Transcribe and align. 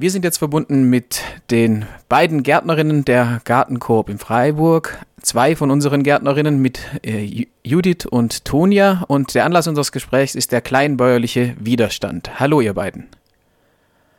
Wir 0.00 0.12
sind 0.12 0.24
jetzt 0.24 0.38
verbunden 0.38 0.88
mit 0.88 1.24
den 1.50 1.84
beiden 2.08 2.44
Gärtnerinnen 2.44 3.04
der 3.04 3.40
Gartenkoop 3.42 4.08
in 4.08 4.18
Freiburg. 4.18 4.96
Zwei 5.22 5.56
von 5.56 5.72
unseren 5.72 6.04
Gärtnerinnen 6.04 6.62
mit 6.62 6.78
äh, 7.04 7.46
Judith 7.64 8.06
und 8.08 8.44
Tonia. 8.44 9.04
Und 9.08 9.34
der 9.34 9.44
Anlass 9.44 9.66
unseres 9.66 9.90
Gesprächs 9.90 10.36
ist 10.36 10.52
der 10.52 10.60
kleinbäuerliche 10.60 11.56
Widerstand. 11.58 12.38
Hallo, 12.38 12.60
ihr 12.60 12.74
beiden. 12.74 13.08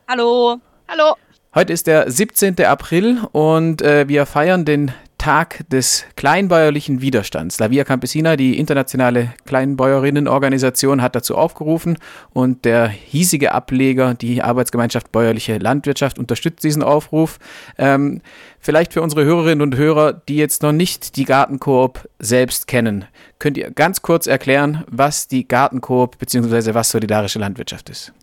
Hallo. 0.09 0.57
Hallo. 0.89 1.15
Heute 1.55 1.71
ist 1.71 1.87
der 1.87 2.11
17. 2.11 2.61
April 2.65 3.21
und 3.31 3.81
äh, 3.81 4.05
wir 4.09 4.25
feiern 4.25 4.65
den 4.65 4.91
Tag 5.19 5.69
des 5.69 6.05
kleinbäuerlichen 6.15 7.01
Widerstands. 7.01 7.59
La 7.59 7.69
Via 7.69 7.83
Campesina, 7.83 8.35
die 8.35 8.57
internationale 8.57 9.33
Kleinbäuerinnenorganisation, 9.45 11.03
hat 11.03 11.15
dazu 11.15 11.37
aufgerufen 11.37 11.99
und 12.31 12.65
der 12.65 12.87
hiesige 12.87 13.51
Ableger, 13.51 14.15
die 14.15 14.41
Arbeitsgemeinschaft 14.41 15.11
Bäuerliche 15.11 15.59
Landwirtschaft, 15.59 16.17
unterstützt 16.17 16.63
diesen 16.63 16.81
Aufruf. 16.81 17.37
Ähm, 17.77 18.21
vielleicht 18.59 18.93
für 18.93 19.01
unsere 19.01 19.25
Hörerinnen 19.25 19.61
und 19.61 19.75
Hörer, 19.75 20.13
die 20.13 20.37
jetzt 20.37 20.63
noch 20.63 20.71
nicht 20.71 21.17
die 21.17 21.25
Gartenkoop 21.25 22.09
selbst 22.17 22.67
kennen, 22.67 23.05
könnt 23.37 23.57
ihr 23.57 23.69
ganz 23.71 24.01
kurz 24.01 24.25
erklären, 24.25 24.83
was 24.87 25.27
die 25.27 25.47
Gartenkoop 25.47 26.17
bzw. 26.17 26.73
was 26.73 26.89
solidarische 26.89 27.39
Landwirtschaft 27.39 27.89
ist? 27.89 28.13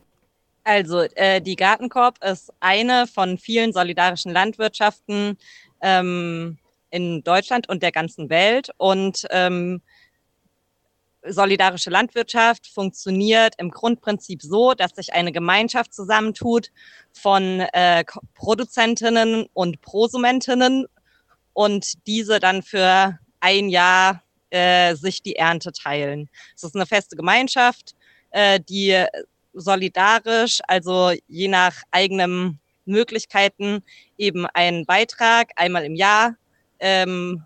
Also 0.64 1.02
äh, 1.14 1.40
die 1.40 1.54
Gartenkorb 1.54 2.18
ist 2.24 2.52
eine 2.58 3.06
von 3.06 3.38
vielen 3.38 3.72
solidarischen 3.72 4.32
Landwirtschaften, 4.32 5.38
ähm, 5.80 6.58
in 6.90 7.22
Deutschland 7.22 7.68
und 7.68 7.82
der 7.82 7.92
ganzen 7.92 8.30
Welt. 8.30 8.70
Und 8.78 9.26
ähm, 9.30 9.82
solidarische 11.28 11.90
Landwirtschaft 11.90 12.66
funktioniert 12.66 13.54
im 13.58 13.70
Grundprinzip 13.70 14.42
so, 14.42 14.74
dass 14.74 14.92
sich 14.92 15.12
eine 15.12 15.32
Gemeinschaft 15.32 15.92
zusammentut 15.92 16.70
von 17.12 17.60
äh, 17.60 18.04
Produzentinnen 18.34 19.46
und 19.52 19.80
Prosumentinnen 19.80 20.86
und 21.52 22.06
diese 22.06 22.38
dann 22.38 22.62
für 22.62 23.18
ein 23.40 23.68
Jahr 23.68 24.22
äh, 24.50 24.94
sich 24.94 25.22
die 25.22 25.36
Ernte 25.36 25.72
teilen. 25.72 26.28
Es 26.54 26.64
ist 26.64 26.74
eine 26.74 26.86
feste 26.86 27.16
Gemeinschaft, 27.16 27.94
äh, 28.30 28.60
die 28.60 29.04
solidarisch, 29.52 30.60
also 30.68 31.12
je 31.26 31.48
nach 31.48 31.82
eigenen 31.90 32.60
Möglichkeiten 32.84 33.82
eben 34.16 34.46
einen 34.46 34.86
Beitrag 34.86 35.50
einmal 35.56 35.84
im 35.84 35.96
Jahr 35.96 36.36
ähm, 36.80 37.42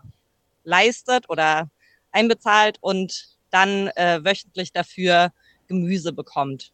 leistet 0.65 1.29
oder 1.29 1.69
einbezahlt 2.13 2.79
und 2.81 3.37
dann 3.51 3.89
äh, 3.89 4.21
wöchentlich 4.25 4.73
dafür 4.73 5.33
Gemüse 5.69 6.13
bekommt. 6.13 6.71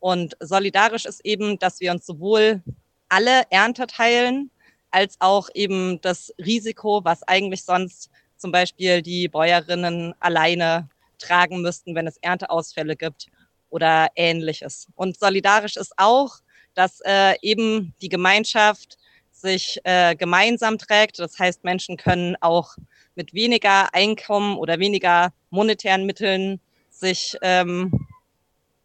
Und 0.00 0.36
solidarisch 0.40 1.04
ist 1.04 1.24
eben, 1.24 1.58
dass 1.58 1.80
wir 1.80 1.90
uns 1.90 2.06
sowohl 2.06 2.62
alle 3.08 3.42
Ernte 3.50 3.86
teilen, 3.86 4.50
als 4.90 5.16
auch 5.18 5.48
eben 5.54 6.00
das 6.00 6.32
Risiko, 6.38 7.00
was 7.04 7.22
eigentlich 7.24 7.64
sonst 7.64 8.10
zum 8.36 8.52
Beispiel 8.52 9.02
die 9.02 9.28
Bäuerinnen 9.28 10.14
alleine 10.20 10.88
tragen 11.18 11.60
müssten, 11.60 11.94
wenn 11.94 12.06
es 12.06 12.16
Ernteausfälle 12.18 12.96
gibt 12.96 13.26
oder 13.70 14.08
ähnliches. 14.14 14.86
Und 14.94 15.18
solidarisch 15.18 15.76
ist 15.76 15.92
auch, 15.96 16.36
dass 16.74 17.00
äh, 17.04 17.34
eben 17.42 17.92
die 18.00 18.08
Gemeinschaft 18.08 18.98
sich 19.40 19.78
äh, 19.84 20.16
gemeinsam 20.16 20.78
trägt. 20.78 21.18
Das 21.18 21.38
heißt, 21.38 21.64
Menschen 21.64 21.96
können 21.96 22.36
auch 22.40 22.76
mit 23.14 23.34
weniger 23.34 23.94
Einkommen 23.94 24.56
oder 24.56 24.78
weniger 24.78 25.32
monetären 25.50 26.06
Mitteln 26.06 26.60
sich 26.90 27.36
ähm, 27.42 27.92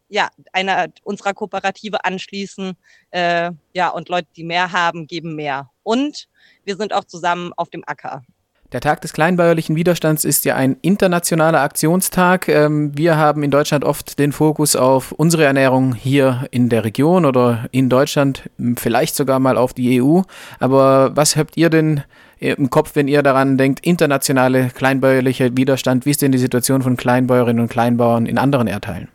ja, 0.10 0.30
einer 0.52 0.90
unserer 1.04 1.34
Kooperative 1.34 2.06
anschließen. 2.06 2.78
Äh, 3.12 3.52
ja, 3.74 3.90
und 3.90 4.10
Leute, 4.10 4.28
die 4.36 4.44
mehr 4.44 4.72
haben, 4.72 5.08
geben 5.08 5.36
mehr. 5.36 5.72
Und 5.82 6.28
wir 6.66 6.78
sind 6.78 6.94
auch 6.94 7.06
zusammen 7.06 7.52
auf 7.58 7.70
dem 7.70 7.84
Acker. 7.88 8.24
Der 8.74 8.82
Tag 8.82 9.02
des 9.02 9.14
kleinbäuerlichen 9.14 9.76
Widerstands 9.76 10.26
ist 10.26 10.46
ja 10.46 10.56
ein 10.56 10.78
internationaler 10.82 11.62
Aktionstag. 11.62 12.48
Ähm, 12.48 12.98
wir 12.98 13.18
haben 13.18 13.44
in 13.44 13.52
Deutschland 13.52 13.86
oft 13.86 14.18
den 14.18 14.32
Fokus 14.32 14.76
auf 14.76 15.12
unsere 15.12 15.44
Ernährung 15.44 15.94
hier 15.94 16.48
in 16.50 16.70
der 16.70 16.84
Region 16.84 17.26
oder 17.26 17.68
in 17.70 17.88
Deutschland, 17.88 18.50
vielleicht 18.78 19.14
sogar 19.14 19.38
mal 19.38 19.58
auf 19.58 19.74
die 19.74 20.02
EU. 20.02 20.22
Aber 20.60 21.16
was 21.16 21.36
habt 21.36 21.56
ihr 21.56 21.70
denn 21.70 22.02
im 22.40 22.72
Kopf, 22.72 22.96
wenn 22.96 23.08
ihr 23.08 23.22
daran 23.22 23.60
denkt, 23.60 23.86
internationale 23.86 24.70
kleinbäuerlicher 24.70 25.56
Widerstand? 25.56 26.08
Wie 26.08 26.10
ist 26.10 26.24
denn 26.24 26.32
die 26.32 26.40
Situation 26.40 26.82
von 26.82 26.98
Kleinbäuerinnen 26.98 27.62
und 27.62 27.70
Kleinbauern 27.70 28.26
in 28.26 28.40
anderen 28.40 28.66
Erdteilen? 28.66 29.08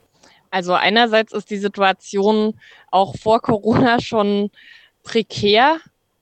Also 0.53 0.75
einerseits 0.75 1.33
ist 1.33 1.51
die 1.51 1.59
Situation 1.59 2.55
auch 2.93 3.17
vor 3.17 3.43
Corona 3.43 4.01
schon 4.01 4.51
prekär 5.03 5.79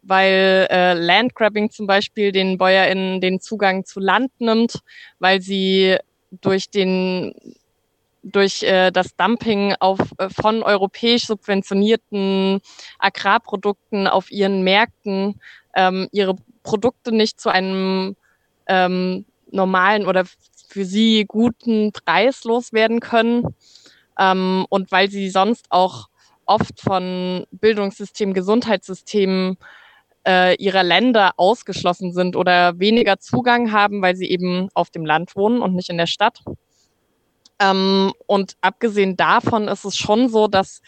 weil 0.07 0.69
äh, 0.71 0.95
Landgrabbing 0.95 1.71
zum 1.71 1.87
Beispiel 1.87 2.33
den 2.33 2.59
BäuerInnen 2.59 3.21
den 3.21 3.41
Zugang 3.41 3.85
zu 3.85 4.01
Land 4.01 4.31
nimmt, 4.39 4.81
weil 5.19 5.41
sie 5.41 5.97
durch 6.31 6.71
den 6.71 7.35
durch 8.23 8.65
äh, 8.65 8.91
das 8.91 9.15
Dumping 9.17 9.75
auf, 9.79 10.01
äh, 10.19 10.29
von 10.29 10.63
europäisch 10.63 11.27
subventionierten 11.27 12.61
Agrarprodukten 12.99 14.09
auf 14.09 14.33
ihren 14.33 14.63
Märkten 14.63 15.41
ähm, 15.77 16.09
ihre 16.11 16.35
Produkte 16.65 17.13
nicht 17.13 17.41
zu 17.41 17.51
einem 17.51 18.17
ähm, 18.67 19.27
normalen 19.51 20.07
oder 20.07 20.25
für 20.69 20.85
sie 20.85 21.25
guten 21.27 21.93
Preis 21.93 22.43
loswerden 22.45 22.99
können. 22.99 23.55
Ähm, 24.19 24.67
und 24.71 24.91
weil 24.91 25.09
sie 25.09 25.31
sonst 25.31 25.67
auch 25.71 26.09
oft 26.47 26.81
von 26.81 27.47
Bildungssystem, 27.53 28.35
Gesundheitssystemen 28.35 29.57
äh, 30.27 30.55
ihrer 30.57 30.83
Länder 30.83 31.33
ausgeschlossen 31.37 32.13
sind 32.13 32.37
oder 32.37 32.79
weniger 32.79 33.19
Zugang 33.19 33.73
haben, 33.73 34.03
weil 34.03 34.17
sie 34.17 34.31
eben 34.31 34.69
auf 34.75 34.91
dem 34.91 35.07
Land 35.07 35.37
wohnen 35.37 35.63
und 35.63 35.75
nicht 35.75 35.91
in 35.91 35.99
der 35.99 36.07
Stadt. 36.07 36.41
Ähm, 37.59 38.13
und 38.27 38.57
abgesehen 38.61 39.17
davon 39.17 39.69
ist 39.69 39.85
es 39.85 39.97
schon 39.97 40.29
so, 40.29 40.47
dass 40.47 40.83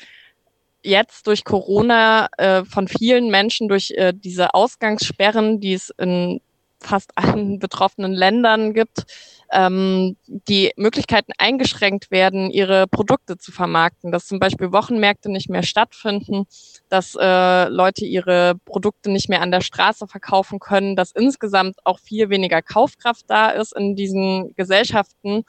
jetzt 0.82 1.26
durch 1.26 1.44
Corona 1.44 2.28
äh, 2.36 2.64
von 2.64 2.88
vielen 2.88 3.30
Menschen 3.30 3.68
durch 3.68 3.90
äh, 3.92 4.12
diese 4.14 4.54
Ausgangssperren, 4.54 5.60
die 5.60 5.74
es 5.74 5.92
in 5.98 6.40
fast 6.80 7.12
allen 7.16 7.58
betroffenen 7.58 8.12
Ländern 8.12 8.74
gibt, 8.74 9.04
ähm, 9.50 10.16
die 10.26 10.72
Möglichkeiten 10.76 11.32
eingeschränkt 11.38 12.10
werden, 12.10 12.50
ihre 12.50 12.86
Produkte 12.86 13.38
zu 13.38 13.52
vermarkten, 13.52 14.12
dass 14.12 14.26
zum 14.26 14.38
Beispiel 14.38 14.72
Wochenmärkte 14.72 15.30
nicht 15.30 15.48
mehr 15.48 15.62
stattfinden, 15.62 16.46
dass 16.88 17.16
äh, 17.18 17.68
Leute 17.68 18.04
ihre 18.04 18.54
Produkte 18.64 19.10
nicht 19.10 19.28
mehr 19.28 19.40
an 19.40 19.50
der 19.50 19.60
Straße 19.62 20.06
verkaufen 20.06 20.58
können, 20.58 20.96
dass 20.96 21.12
insgesamt 21.12 21.76
auch 21.84 21.98
viel 21.98 22.28
weniger 22.30 22.62
Kaufkraft 22.62 23.24
da 23.28 23.50
ist 23.50 23.74
in 23.74 23.96
diesen 23.96 24.54
Gesellschaften, 24.54 25.44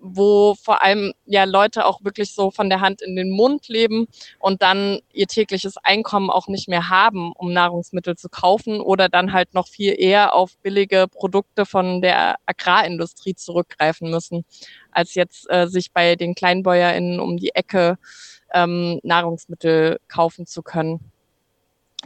wo 0.00 0.54
vor 0.54 0.82
allem 0.82 1.12
ja 1.26 1.44
Leute 1.44 1.84
auch 1.84 2.04
wirklich 2.04 2.32
so 2.32 2.50
von 2.50 2.70
der 2.70 2.80
Hand 2.80 3.02
in 3.02 3.16
den 3.16 3.30
Mund 3.30 3.68
leben 3.68 4.06
und 4.38 4.62
dann 4.62 5.00
ihr 5.12 5.26
tägliches 5.26 5.76
Einkommen 5.82 6.30
auch 6.30 6.46
nicht 6.46 6.68
mehr 6.68 6.88
haben, 6.88 7.32
um 7.32 7.52
Nahrungsmittel 7.52 8.16
zu 8.16 8.28
kaufen 8.28 8.80
oder 8.80 9.08
dann 9.08 9.32
halt 9.32 9.54
noch 9.54 9.66
viel 9.66 9.94
eher 9.98 10.34
auf 10.34 10.56
billige 10.58 11.06
Produkte 11.08 11.66
von 11.66 12.00
der 12.00 12.36
Agrarindustrie 12.46 13.34
zurückgreifen 13.34 14.10
müssen, 14.10 14.44
als 14.92 15.14
jetzt 15.14 15.50
äh, 15.50 15.66
sich 15.66 15.92
bei 15.92 16.14
den 16.14 16.34
KleinbäuerInnen 16.34 17.18
um 17.18 17.36
die 17.36 17.54
Ecke 17.54 17.98
ähm, 18.54 19.00
Nahrungsmittel 19.02 19.98
kaufen 20.08 20.46
zu 20.46 20.62
können. 20.62 21.10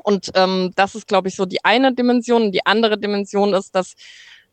Und 0.02 0.32
ähm, 0.34 0.72
das 0.74 0.94
ist, 0.94 1.06
glaube 1.06 1.28
ich, 1.28 1.36
so 1.36 1.44
die 1.44 1.64
eine 1.64 1.94
Dimension. 1.94 2.50
Die 2.50 2.64
andere 2.64 2.98
Dimension 2.98 3.52
ist, 3.52 3.74
dass 3.74 3.94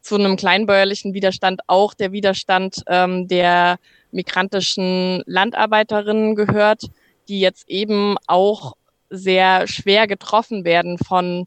zu 0.09 0.16
einem 0.16 0.38
kleinbäuerlichen 0.38 1.14
Widerstand 1.14 1.62
auch 1.68 1.94
der 1.94 2.12
Widerstand 2.12 2.81
ähm, 2.88 3.28
der 3.28 3.78
migrantischen 4.12 5.22
Landarbeiterinnen 5.28 6.36
gehört, 6.36 6.86
die 7.28 7.40
jetzt 7.40 7.70
eben 7.70 8.16
auch 8.25 8.74
sehr 9.12 9.68
schwer 9.68 10.07
getroffen 10.07 10.66
werden 10.66 10.98
von 10.98 11.45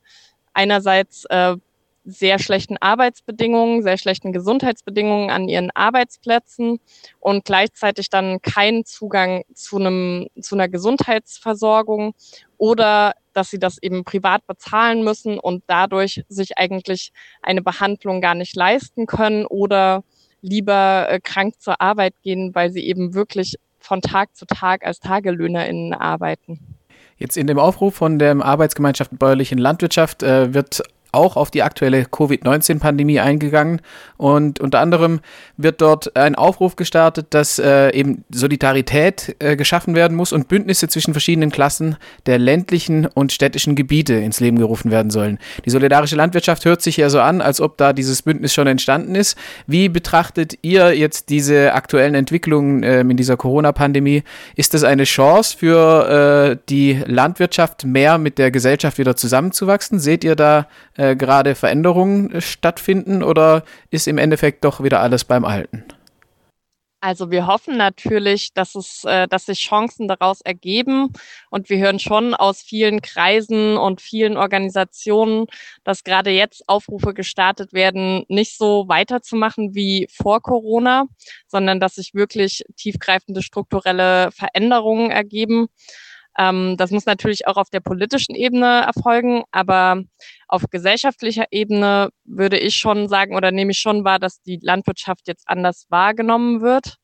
einerseits 0.55 1.25
äh, 1.25 1.57
sehr 2.05 2.39
schlechten 2.39 2.77
Arbeitsbedingungen, 2.77 3.83
sehr 3.83 3.99
schlechten 3.99 4.33
Gesundheitsbedingungen 4.33 5.31
an 5.31 5.49
ihren 5.49 5.73
Arbeitsplätzen 5.73 6.79
und 7.19 7.45
gleichzeitig 7.45 8.11
dann 8.11 8.43
keinen 8.43 8.85
Zugang 8.85 9.43
zu 9.55 9.79
einem, 9.79 10.29
zu 10.41 10.55
einer 10.55 10.69
Gesundheitsversorgung 10.69 12.15
oder 12.59 13.15
dass 13.33 13.51
sie 13.51 13.59
das 13.59 13.79
eben 13.83 14.05
privat 14.05 14.47
bezahlen 14.47 15.05
müssen 15.05 15.39
und 15.39 15.65
dadurch 15.67 16.25
sich 16.29 16.59
eigentlich 16.59 17.13
eine 17.43 17.63
Behandlung 17.63 18.21
gar 18.21 18.35
nicht 18.35 18.57
leisten 18.57 19.07
können 19.07 19.47
oder 19.47 20.05
lieber 20.41 21.07
äh, 21.09 21.21
krank 21.21 21.61
zur 21.61 21.81
Arbeit 21.81 22.15
gehen, 22.23 22.55
weil 22.55 22.71
sie 22.71 22.85
eben 22.87 23.15
wirklich 23.15 23.57
von 23.79 24.01
Tag 24.01 24.35
zu 24.37 24.47
Tag 24.47 24.85
als 24.85 25.01
TagelöhnerInnen 25.01 25.95
arbeiten. 25.95 26.77
Jetzt 27.17 27.37
in 27.37 27.47
dem 27.47 27.59
Aufruf 27.59 27.95
von 27.95 28.19
der 28.19 28.41
Arbeitsgemeinschaft 28.43 29.17
Bäuerlichen 29.19 29.59
Landwirtschaft 29.59 30.23
äh, 30.23 30.55
wird 30.55 30.83
auch 31.13 31.37
auf 31.37 31.51
die 31.51 31.63
aktuelle 31.63 32.07
Covid-19-Pandemie 32.07 33.21
eingegangen 33.21 33.81
und 34.17 34.61
unter 34.61 34.81
anderem 34.81 35.21
wird 35.57 35.81
dort 35.81 36.17
ein 36.17 36.35
Aufruf 36.35 36.77
gestartet, 36.77 37.29
dass 37.31 37.59
äh, 37.59 37.91
eben 37.91 38.25
Solidarität 38.31 39.37
äh, 39.39 39.57
geschaffen 39.57 39.95
werden 39.95 40.17
muss 40.17 40.33
und 40.33 40.49
Bündnisse 40.49 40.89
zwischen 40.89 41.13
verschiedenen 41.13 41.51
Klassen 41.51 41.97
der 42.27 42.39
ländlichen 42.39 43.07
und 43.07 43.33
städtischen 43.33 43.75
Gebiete 43.75 44.15
ins 44.15 44.41
Leben 44.41 44.59
gerufen 44.59 44.91
werden 44.91 45.11
sollen. 45.11 45.39
Die 45.65 45.71
solidarische 45.71 46.17
Landwirtschaft 46.17 46.65
hört 46.65 46.83
sich 46.83 46.97
ja 46.97 47.11
so 47.11 47.21
an, 47.21 47.41
als 47.41 47.61
ob 47.61 47.77
da 47.77 47.93
dieses 47.93 48.23
Bündnis 48.23 48.55
schon 48.55 48.67
entstanden 48.67 49.15
ist. 49.15 49.37
Wie 49.67 49.89
betrachtet 49.89 50.59
ihr 50.63 50.97
jetzt 50.97 51.29
diese 51.29 51.75
aktuellen 51.75 52.15
Entwicklungen 52.15 52.83
äh, 52.83 53.01
in 53.01 53.17
dieser 53.17 53.37
Corona-Pandemie? 53.37 54.23
Ist 54.57 54.75
das 54.75 54.85
eine 54.85 55.05
Chance 55.05 55.57
für 55.59 56.53
äh, 56.53 56.57
die 56.69 57.03
Landwirtschaft, 57.07 57.85
mehr 57.85 58.19
mit 58.19 58.39
der 58.39 58.51
Gesellschaft 58.51 58.99
wieder 58.99 59.17
zusammenzuwachsen? 59.17 59.99
Seht 59.99 60.25
ihr 60.25 60.37
da 60.37 60.67
äh, 61.03 61.17
gerade 61.17 61.57
Veränderungen 61.57 62.41
stattfinden 62.41 63.25
oder 63.25 63.65
ist 63.91 64.07
im 64.07 64.19
Endeffekt 64.19 64.65
doch 64.65 64.85
wieder 64.85 65.01
alles 65.01 65.25
beim 65.25 65.45
Alten? 65.45 65.85
Also 67.01 67.33
wir 67.33 67.49
hoffen 67.49 67.77
natürlich, 67.77 68.55
dass 68.55 68.77
es, 68.77 69.03
äh, 69.03 69.27
dass 69.27 69.47
sich 69.47 69.59
Chancen 69.59 70.07
daraus 70.07 70.41
ergeben. 70.43 71.13
Und 71.51 71.69
wir 71.69 71.79
hören 71.79 71.99
schon 71.99 72.35
aus 72.35 72.63
vielen 72.63 73.03
Kreisen 73.03 73.77
und 73.77 74.01
vielen 74.01 74.37
Organisationen, 74.37 75.47
dass 75.83 76.05
gerade 76.05 76.31
jetzt 76.31 76.63
Aufrufe 76.69 77.15
gestartet 77.15 77.73
werden, 77.73 78.25
nicht 78.29 78.57
so 78.57 78.85
weiterzumachen 78.87 79.75
wie 79.75 80.07
vor 80.13 80.41
Corona, 80.41 81.07
sondern 81.49 81.81
dass 81.81 81.97
sich 81.97 82.15
wirklich 82.15 82.63
tiefgreifende 82.77 83.43
strukturelle 83.43 84.31
Veränderungen 84.31 85.11
ergeben. 85.11 85.67
Ähm, 86.39 86.77
das 86.79 86.91
muss 86.91 87.07
natürlich 87.07 87.47
auch 87.47 87.57
auf 87.57 87.71
der 87.71 87.81
politischen 87.81 88.35
Ebene 88.35 88.83
erfolgen, 88.83 89.43
aber 89.51 90.03
auf 90.49 90.65
gesellschaftlicher 90.71 91.45
Ebene 91.51 92.11
würde 92.25 92.59
ich 92.59 92.77
schon 92.77 93.09
sagen 93.09 93.37
oder 93.37 93.51
nehme 93.53 93.73
ich 93.73 93.79
schon 93.79 94.05
wahr, 94.05 94.19
dass 94.19 94.41
die 94.43 94.59
Landwirtschaft 94.63 95.29
jetzt 95.29 95.49
anders 95.49 95.87
wahrgenommen 95.91 96.63
wird 96.63 96.97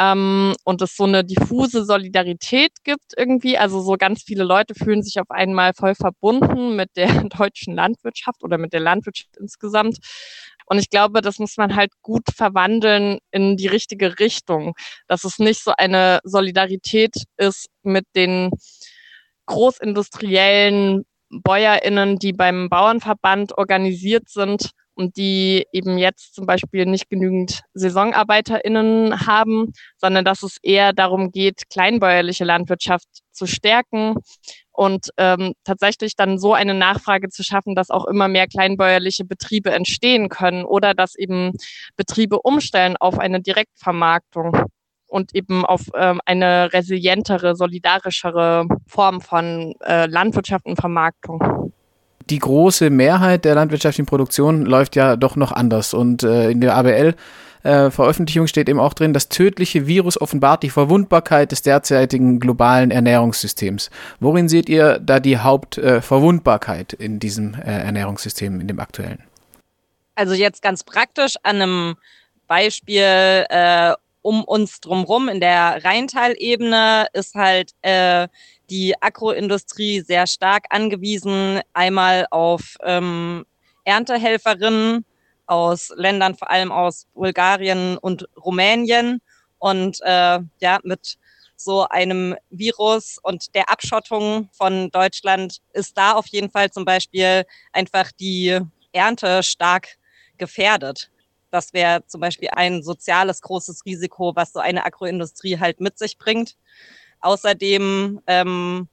ähm, 0.00 0.54
und 0.64 0.80
es 0.82 0.96
so 0.96 1.04
eine 1.04 1.24
diffuse 1.24 1.84
Solidarität 1.84 2.72
gibt 2.84 3.12
irgendwie. 3.16 3.58
Also 3.58 3.82
so 3.82 3.96
ganz 3.98 4.22
viele 4.22 4.44
Leute 4.44 4.74
fühlen 4.74 5.02
sich 5.02 5.20
auf 5.20 5.30
einmal 5.30 5.72
voll 5.74 5.94
verbunden 5.94 6.74
mit 6.74 6.96
der 6.96 7.08
deutschen 7.38 7.74
Landwirtschaft 7.74 8.42
oder 8.42 8.56
mit 8.56 8.72
der 8.72 8.80
Landwirtschaft 8.80 9.36
insgesamt. 9.38 9.98
Und 10.70 10.78
ich 10.78 10.88
glaube, 10.88 11.20
das 11.20 11.40
muss 11.40 11.56
man 11.56 11.74
halt 11.74 11.90
gut 12.00 12.22
verwandeln 12.32 13.18
in 13.32 13.56
die 13.56 13.66
richtige 13.66 14.20
Richtung, 14.20 14.74
dass 15.08 15.24
es 15.24 15.40
nicht 15.40 15.64
so 15.64 15.72
eine 15.76 16.20
Solidarität 16.22 17.14
ist 17.36 17.66
mit 17.82 18.04
den 18.14 18.50
großindustriellen 19.46 21.02
BäuerInnen, 21.28 22.20
die 22.20 22.32
beim 22.32 22.68
Bauernverband 22.68 23.58
organisiert 23.58 24.28
sind 24.28 24.70
und 24.94 25.16
die 25.16 25.66
eben 25.72 25.98
jetzt 25.98 26.36
zum 26.36 26.46
Beispiel 26.46 26.86
nicht 26.86 27.10
genügend 27.10 27.62
SaisonarbeiterInnen 27.74 29.26
haben, 29.26 29.72
sondern 29.96 30.24
dass 30.24 30.44
es 30.44 30.58
eher 30.62 30.92
darum 30.92 31.32
geht, 31.32 31.68
kleinbäuerliche 31.68 32.44
Landwirtschaft 32.44 33.08
zu 33.32 33.46
stärken 33.46 34.14
und 34.80 35.10
ähm, 35.18 35.52
tatsächlich 35.62 36.16
dann 36.16 36.38
so 36.38 36.54
eine 36.54 36.72
Nachfrage 36.72 37.28
zu 37.28 37.42
schaffen, 37.42 37.74
dass 37.74 37.90
auch 37.90 38.06
immer 38.06 38.28
mehr 38.28 38.46
kleinbäuerliche 38.46 39.26
Betriebe 39.26 39.72
entstehen 39.72 40.30
können 40.30 40.64
oder 40.64 40.94
dass 40.94 41.16
eben 41.16 41.52
Betriebe 41.96 42.40
umstellen 42.40 42.96
auf 42.98 43.18
eine 43.18 43.42
Direktvermarktung 43.42 44.56
und 45.06 45.34
eben 45.34 45.66
auf 45.66 45.82
ähm, 45.94 46.22
eine 46.24 46.72
resilientere, 46.72 47.56
solidarischere 47.56 48.68
Form 48.86 49.20
von 49.20 49.74
äh, 49.80 50.06
Landwirtschaft 50.06 50.64
und 50.64 50.76
Vermarktung 50.80 51.72
die 52.30 52.38
große 52.38 52.90
Mehrheit 52.90 53.44
der 53.44 53.56
landwirtschaftlichen 53.56 54.06
Produktion 54.06 54.64
läuft 54.64 54.94
ja 54.94 55.16
doch 55.16 55.34
noch 55.34 55.50
anders. 55.50 55.94
Und 55.94 56.22
äh, 56.22 56.50
in 56.50 56.60
der 56.60 56.76
ABL 56.76 57.16
äh, 57.62 57.90
Veröffentlichung 57.90 58.46
steht 58.46 58.68
eben 58.68 58.80
auch 58.80 58.94
drin, 58.94 59.12
das 59.12 59.28
tödliche 59.28 59.86
Virus 59.86 60.20
offenbart 60.20 60.62
die 60.62 60.70
Verwundbarkeit 60.70 61.52
des 61.52 61.62
derzeitigen 61.62 62.40
globalen 62.40 62.90
Ernährungssystems. 62.90 63.90
Worin 64.18 64.48
seht 64.48 64.68
ihr 64.68 64.98
da 64.98 65.20
die 65.20 65.38
Hauptverwundbarkeit 65.38 66.94
äh, 66.94 67.04
in 67.04 67.18
diesem 67.18 67.54
äh, 67.54 67.58
Ernährungssystem, 67.58 68.60
in 68.60 68.68
dem 68.68 68.80
aktuellen? 68.80 69.22
Also 70.14 70.34
jetzt 70.34 70.62
ganz 70.62 70.84
praktisch 70.84 71.34
an 71.42 71.62
einem 71.62 71.96
Beispiel 72.46 73.46
äh, 73.48 73.94
um 74.22 74.44
uns 74.44 74.80
drumherum 74.80 75.28
in 75.28 75.40
der 75.40 75.84
Rheintalebene 75.84 77.06
ist 77.12 77.34
halt 77.34 77.72
äh, 77.82 78.28
die 78.68 78.94
Agroindustrie 79.00 80.00
sehr 80.00 80.26
stark 80.26 80.64
angewiesen, 80.70 81.60
einmal 81.72 82.26
auf 82.30 82.76
ähm, 82.82 83.44
Erntehelferinnen, 83.84 85.04
aus 85.50 85.92
Ländern, 85.96 86.36
vor 86.36 86.50
allem 86.50 86.70
aus 86.70 87.06
Bulgarien 87.12 87.98
und 87.98 88.28
Rumänien. 88.36 89.20
Und 89.58 89.98
äh, 90.02 90.38
ja, 90.60 90.78
mit 90.84 91.18
so 91.56 91.86
einem 91.88 92.36
Virus 92.48 93.18
und 93.22 93.54
der 93.54 93.68
Abschottung 93.68 94.48
von 94.52 94.90
Deutschland 94.90 95.58
ist 95.74 95.98
da 95.98 96.12
auf 96.12 96.26
jeden 96.28 96.50
Fall 96.50 96.70
zum 96.70 96.84
Beispiel 96.84 97.44
einfach 97.72 98.12
die 98.12 98.60
Ernte 98.92 99.42
stark 99.42 99.88
gefährdet. 100.38 101.10
Das 101.50 101.72
wäre 101.72 102.06
zum 102.06 102.20
Beispiel 102.20 102.48
ein 102.52 102.82
soziales 102.82 103.42
großes 103.42 103.84
Risiko, 103.84 104.34
was 104.36 104.52
so 104.52 104.60
eine 104.60 104.86
Agroindustrie 104.86 105.58
halt 105.58 105.80
mit 105.80 105.98
sich 105.98 106.16
bringt. 106.16 106.56
Außerdem 107.20 108.22
ähm, 108.26 108.88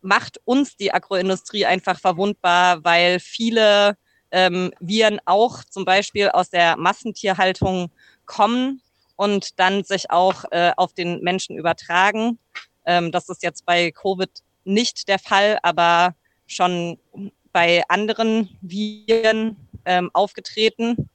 macht 0.00 0.40
uns 0.44 0.76
die 0.76 0.92
Agroindustrie 0.92 1.66
einfach 1.66 2.00
verwundbar, 2.00 2.82
weil 2.84 3.20
viele 3.20 3.96
ähm, 4.34 4.72
Viren 4.80 5.20
auch 5.24 5.62
zum 5.64 5.84
Beispiel 5.84 6.28
aus 6.28 6.50
der 6.50 6.76
Massentierhaltung 6.76 7.90
kommen 8.26 8.82
und 9.16 9.60
dann 9.60 9.84
sich 9.84 10.10
auch 10.10 10.44
äh, 10.50 10.72
auf 10.76 10.92
den 10.92 11.20
Menschen 11.20 11.56
übertragen. 11.56 12.38
Ähm, 12.84 13.12
das 13.12 13.28
ist 13.28 13.44
jetzt 13.44 13.64
bei 13.64 13.92
Covid 13.92 14.30
nicht 14.64 15.08
der 15.08 15.20
Fall, 15.20 15.58
aber 15.62 16.14
schon 16.46 16.98
bei 17.52 17.84
anderen 17.88 18.58
Viren 18.60 19.56
ähm, 19.84 20.10
aufgetreten. 20.12 21.08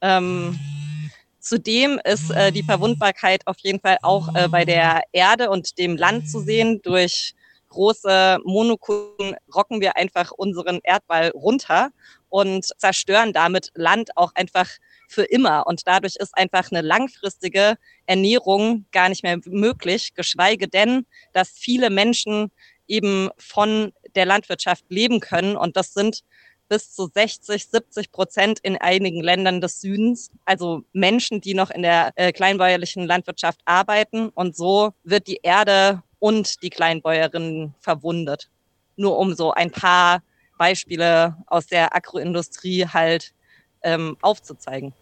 Ähm, 0.00 0.58
zudem 1.40 2.00
ist 2.02 2.30
äh, 2.30 2.50
die 2.50 2.62
Verwundbarkeit 2.62 3.46
auf 3.46 3.58
jeden 3.58 3.80
Fall 3.80 3.98
auch 4.00 4.34
äh, 4.34 4.48
bei 4.48 4.64
der 4.64 5.02
Erde 5.12 5.50
und 5.50 5.76
dem 5.78 5.98
Land 5.98 6.30
zu 6.30 6.40
sehen. 6.40 6.80
Durch 6.82 7.34
große 7.74 8.38
Monokulturen 8.44 9.36
rocken 9.52 9.80
wir 9.80 9.96
einfach 9.96 10.30
unseren 10.30 10.80
Erdball 10.82 11.30
runter 11.30 11.90
und 12.28 12.64
zerstören 12.78 13.32
damit 13.32 13.70
Land 13.74 14.16
auch 14.16 14.32
einfach 14.34 14.68
für 15.08 15.24
immer. 15.24 15.66
Und 15.66 15.86
dadurch 15.86 16.16
ist 16.16 16.36
einfach 16.36 16.70
eine 16.70 16.80
langfristige 16.80 17.76
Ernährung 18.06 18.86
gar 18.92 19.08
nicht 19.08 19.22
mehr 19.22 19.38
möglich, 19.44 20.14
geschweige 20.14 20.68
denn, 20.68 21.06
dass 21.32 21.50
viele 21.50 21.90
Menschen 21.90 22.50
eben 22.86 23.30
von 23.38 23.92
der 24.14 24.26
Landwirtschaft 24.26 24.84
leben 24.88 25.20
können. 25.20 25.56
Und 25.56 25.76
das 25.76 25.94
sind 25.94 26.22
bis 26.68 26.94
zu 26.94 27.10
60, 27.12 27.66
70 27.66 28.12
Prozent 28.12 28.58
in 28.62 28.76
einigen 28.76 29.22
Ländern 29.22 29.60
des 29.60 29.80
Südens. 29.80 30.30
Also 30.44 30.82
Menschen, 30.92 31.40
die 31.40 31.54
noch 31.54 31.70
in 31.70 31.82
der 31.82 32.12
äh, 32.16 32.32
kleinbäuerlichen 32.32 33.06
Landwirtschaft 33.06 33.60
arbeiten. 33.64 34.28
Und 34.28 34.56
so 34.56 34.92
wird 35.02 35.26
die 35.26 35.40
Erde 35.42 36.02
und 36.24 36.62
die 36.62 36.70
Kleinbäuerinnen 36.70 37.74
verwundet. 37.80 38.48
Nur 38.96 39.18
um 39.18 39.34
so 39.34 39.52
ein 39.52 39.70
paar 39.70 40.22
Beispiele 40.56 41.36
aus 41.48 41.66
der 41.66 41.94
Agroindustrie 41.94 42.86
halt 42.86 43.34
ähm, 43.82 44.16
aufzuzeigen. 44.22 44.94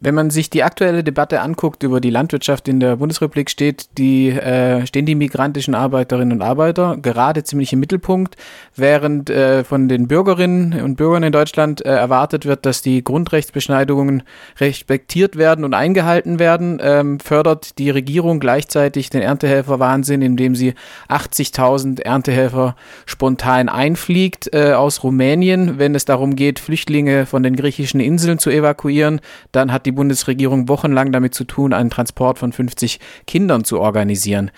Wenn 0.00 0.14
man 0.14 0.30
sich 0.30 0.48
die 0.48 0.62
aktuelle 0.62 1.02
Debatte 1.02 1.40
anguckt 1.40 1.82
über 1.82 2.00
die 2.00 2.10
Landwirtschaft 2.10 2.68
in 2.68 2.78
der 2.78 2.96
Bundesrepublik, 2.96 3.50
steht 3.50 3.98
die, 3.98 4.28
äh, 4.28 4.86
stehen 4.86 5.06
die 5.06 5.16
migrantischen 5.16 5.74
Arbeiterinnen 5.74 6.38
und 6.38 6.42
Arbeiter 6.42 6.96
gerade 6.96 7.42
ziemlich 7.42 7.72
im 7.72 7.80
Mittelpunkt, 7.80 8.36
während 8.76 9.28
äh, 9.28 9.64
von 9.64 9.88
den 9.88 10.06
Bürgerinnen 10.06 10.80
und 10.82 10.96
Bürgern 10.96 11.24
in 11.24 11.32
Deutschland 11.32 11.84
äh, 11.84 11.88
erwartet 11.88 12.46
wird, 12.46 12.64
dass 12.64 12.80
die 12.80 13.02
Grundrechtsbeschneidungen 13.02 14.22
respektiert 14.60 15.34
werden 15.36 15.64
und 15.64 15.74
eingehalten 15.74 16.38
werden, 16.38 16.78
ähm, 16.80 17.18
fördert 17.18 17.78
die 17.78 17.90
Regierung 17.90 18.38
gleichzeitig 18.38 19.10
den 19.10 19.22
Erntehelferwahnsinn, 19.22 20.22
indem 20.22 20.54
sie 20.54 20.74
80.000 21.08 22.02
Erntehelfer 22.02 22.76
spontan 23.04 23.68
einfliegt 23.68 24.54
äh, 24.54 24.74
aus 24.74 25.02
Rumänien, 25.02 25.80
wenn 25.80 25.96
es 25.96 26.04
darum 26.04 26.36
geht, 26.36 26.60
Flüchtlinge 26.60 27.26
von 27.26 27.42
den 27.42 27.56
griechischen 27.56 27.98
Inseln 27.98 28.38
zu 28.38 28.50
evakuieren. 28.50 29.20
Dann 29.50 29.72
hat 29.72 29.87
die 29.88 29.92
Bundesregierung 29.92 30.68
wochenlang 30.68 31.12
damit 31.12 31.34
zu 31.34 31.44
tun, 31.44 31.72
einen 31.72 31.88
Transport 31.90 32.38
von 32.38 32.52
50 32.52 33.00
Kindern 33.26 33.64
zu 33.64 33.80
organisieren. 33.80 34.50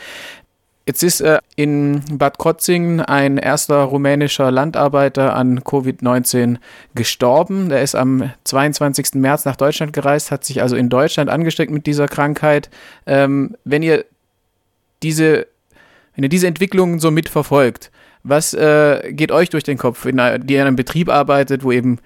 Jetzt 0.86 1.04
ist 1.04 1.20
äh, 1.20 1.38
in 1.54 2.02
Bad 2.10 2.38
Krotzingen 2.38 3.00
ein 3.00 3.38
erster 3.38 3.76
rumänischer 3.82 4.50
Landarbeiter 4.50 5.36
an 5.36 5.60
Covid-19 5.60 6.56
gestorben. 6.96 7.68
Der 7.68 7.82
ist 7.82 7.94
am 7.94 8.32
22. 8.42 9.14
März 9.14 9.44
nach 9.44 9.54
Deutschland 9.54 9.92
gereist, 9.92 10.32
hat 10.32 10.44
sich 10.44 10.62
also 10.62 10.74
in 10.74 10.88
Deutschland 10.88 11.30
angesteckt 11.30 11.70
mit 11.70 11.86
dieser 11.86 12.08
Krankheit. 12.08 12.70
Ähm, 13.06 13.56
wenn 13.64 13.82
ihr 13.84 14.04
diese 15.02 15.46
wenn 16.16 16.24
ihr 16.24 16.28
diese 16.28 16.48
Entwicklungen 16.48 16.98
so 16.98 17.12
mitverfolgt, 17.12 17.92
was 18.24 18.52
äh, 18.52 19.12
geht 19.12 19.30
euch 19.30 19.48
durch 19.48 19.64
den 19.64 19.78
Kopf, 19.78 20.04
wenn 20.04 20.18
ihr 20.18 20.60
in 20.60 20.66
einem 20.66 20.76
Betrieb 20.76 21.08
arbeitet, 21.08 21.62
wo 21.62 21.70
eben 21.70 21.98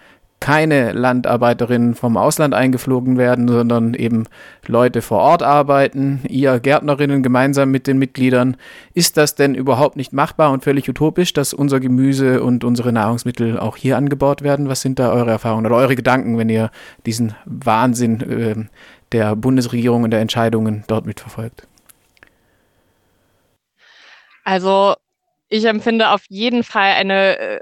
keine 0.44 0.92
Landarbeiterinnen 0.92 1.94
vom 1.94 2.18
Ausland 2.18 2.52
eingeflogen 2.52 3.16
werden, 3.16 3.48
sondern 3.48 3.94
eben 3.94 4.24
Leute 4.66 5.00
vor 5.00 5.20
Ort 5.20 5.42
arbeiten, 5.42 6.20
ihr 6.28 6.60
Gärtnerinnen 6.60 7.22
gemeinsam 7.22 7.70
mit 7.70 7.86
den 7.86 7.96
Mitgliedern. 7.96 8.58
Ist 8.92 9.16
das 9.16 9.36
denn 9.36 9.54
überhaupt 9.54 9.96
nicht 9.96 10.12
machbar 10.12 10.52
und 10.52 10.62
völlig 10.62 10.86
utopisch, 10.86 11.32
dass 11.32 11.54
unser 11.54 11.80
Gemüse 11.80 12.42
und 12.42 12.62
unsere 12.62 12.92
Nahrungsmittel 12.92 13.58
auch 13.58 13.78
hier 13.78 13.96
angebaut 13.96 14.42
werden? 14.42 14.68
Was 14.68 14.82
sind 14.82 14.98
da 14.98 15.14
eure 15.14 15.30
Erfahrungen 15.30 15.64
oder 15.64 15.76
eure 15.76 15.96
Gedanken, 15.96 16.36
wenn 16.36 16.50
ihr 16.50 16.70
diesen 17.06 17.34
Wahnsinn 17.46 18.20
äh, 18.20 18.54
der 19.12 19.36
Bundesregierung 19.36 20.02
und 20.02 20.10
der 20.10 20.20
Entscheidungen 20.20 20.84
dort 20.88 21.06
mitverfolgt? 21.06 21.66
Also 24.44 24.94
ich 25.48 25.64
empfinde 25.64 26.10
auf 26.10 26.24
jeden 26.28 26.64
Fall 26.64 26.92
eine 26.92 27.38
äh, 27.38 27.60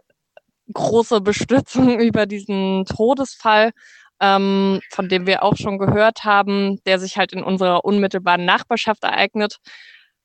große 0.72 1.20
Bestürzung 1.20 2.00
über 2.00 2.26
diesen 2.26 2.84
Todesfall, 2.86 3.72
ähm, 4.20 4.80
von 4.90 5.08
dem 5.08 5.26
wir 5.26 5.42
auch 5.42 5.56
schon 5.56 5.78
gehört 5.78 6.24
haben, 6.24 6.82
der 6.86 6.98
sich 6.98 7.16
halt 7.16 7.32
in 7.32 7.42
unserer 7.42 7.84
unmittelbaren 7.84 8.44
Nachbarschaft 8.44 9.02
ereignet 9.04 9.58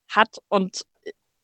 hat. 0.10 0.38
Und 0.50 0.84